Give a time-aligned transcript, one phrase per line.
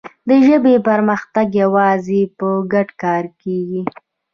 [0.27, 3.81] د ژبې پرمختګ یوازې په ګډ کار کېږي.